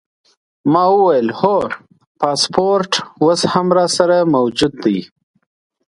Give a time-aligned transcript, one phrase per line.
[0.71, 1.57] ما وویل: هو،
[2.19, 2.91] پاسپورټ
[3.23, 4.97] اوس هم راسره موجود دی.